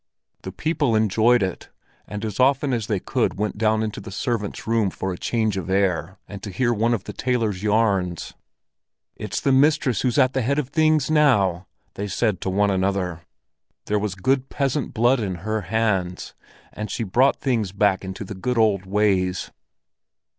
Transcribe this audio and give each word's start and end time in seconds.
The 0.41 0.51
people 0.51 0.95
enjoyed 0.95 1.43
it, 1.43 1.69
and 2.07 2.25
as 2.25 2.39
often 2.39 2.73
as 2.73 2.87
they 2.87 2.99
could 2.99 3.37
went 3.37 3.59
down 3.59 3.83
into 3.83 4.01
the 4.01 4.09
servants' 4.09 4.65
room 4.65 4.89
for 4.89 5.13
a 5.13 5.15
change 5.17 5.57
of 5.57 5.69
air 5.69 6.17
and 6.27 6.41
to 6.41 6.49
hear 6.49 6.73
one 6.73 6.95
of 6.95 7.03
the 7.03 7.13
tailor's 7.13 7.61
yarns. 7.61 8.33
"It's 9.15 9.39
the 9.39 9.51
mistress 9.51 10.01
who's 10.01 10.17
at 10.17 10.33
the 10.33 10.41
head 10.41 10.57
of 10.57 10.69
things 10.69 11.11
now!" 11.11 11.67
they 11.93 12.07
said 12.07 12.41
to 12.41 12.49
one 12.49 12.71
another. 12.71 13.21
There 13.85 13.99
was 13.99 14.15
good 14.15 14.49
peasant 14.49 14.91
blood 14.91 15.19
in 15.19 15.35
her 15.45 15.61
hands, 15.69 16.33
and 16.73 16.89
she 16.89 17.03
brought 17.03 17.39
things 17.39 17.71
back 17.71 18.03
into 18.03 18.25
the 18.25 18.33
good 18.33 18.57
old 18.57 18.87
ways. 18.87 19.51